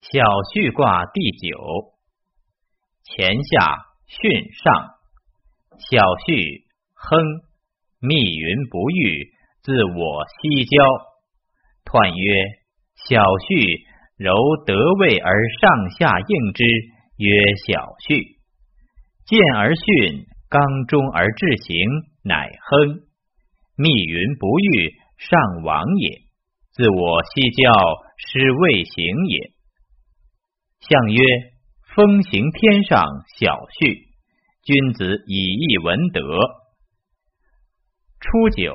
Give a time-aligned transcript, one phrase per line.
[0.00, 0.24] 小
[0.54, 1.92] 序卦第九，
[3.04, 4.96] 乾下巽上，
[5.76, 7.20] 小序亨，
[8.00, 9.28] 密云不遇，
[9.62, 10.80] 自我西郊。
[11.84, 12.44] 彖曰：
[12.96, 13.84] 小序
[14.16, 14.32] 柔
[14.64, 16.64] 得位而上下应之，
[17.18, 17.28] 曰
[17.68, 18.40] 小序。
[19.26, 21.76] 见而巽，刚中而志行，
[22.24, 23.04] 乃亨。
[23.76, 26.24] 密云不遇，上往也。
[26.72, 27.70] 自我西郊，
[28.16, 29.59] 是未行也。
[30.80, 31.20] 象曰：
[31.94, 33.04] 风行天上，
[33.38, 34.08] 小序。
[34.62, 36.22] 君子以义闻德。
[38.18, 38.74] 初九，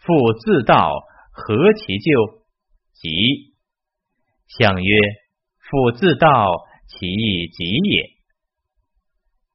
[0.00, 0.94] 复自道，
[1.30, 2.44] 何其咎？
[2.94, 3.54] 吉。
[4.48, 4.98] 象曰：
[5.58, 8.08] 复自道，其义吉也。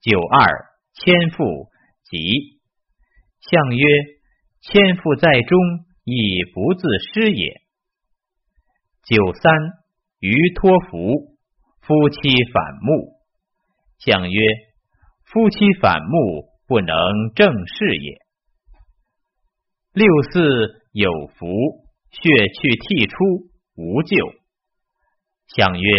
[0.02, 0.48] 九二，
[0.94, 1.70] 千父
[2.04, 2.62] 吉。
[3.42, 3.86] 象曰：
[4.62, 5.60] 千父在中，
[6.04, 7.62] 亦不自失也。
[9.04, 9.52] 九三，
[10.20, 11.35] 于托福。
[11.88, 12.18] 夫妻
[12.52, 13.14] 反目，
[14.00, 14.42] 相曰：
[15.24, 16.98] 夫妻反目，不能
[17.36, 18.18] 正事也。
[19.94, 21.46] 六四有福，
[22.10, 23.16] 血去涕出，
[23.76, 24.18] 无咎。
[25.46, 25.92] 相曰：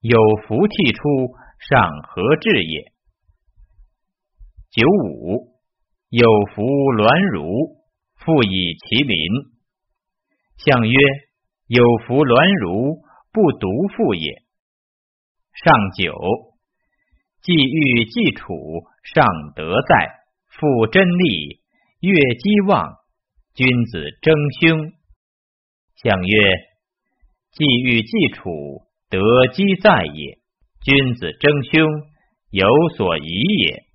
[0.00, 0.18] 有
[0.48, 1.02] 福涕出，
[1.68, 2.90] 尚何至也？
[4.70, 5.52] 九五
[6.08, 7.76] 有福鸾如，
[8.16, 9.28] 复以其邻。
[10.56, 10.98] 相曰：
[11.66, 14.49] 有福鸾如，不独复也。
[15.52, 16.14] 上九，
[17.42, 18.54] 既欲既处，
[19.02, 20.10] 尚德在，
[20.46, 21.60] 复真利，
[22.00, 22.94] 月积旺，
[23.54, 24.92] 君子争凶。
[25.96, 26.38] 相曰：
[27.52, 28.50] 既欲既处，
[29.10, 30.38] 德积在也。
[30.82, 31.90] 君子争凶，
[32.50, 33.89] 有所疑也。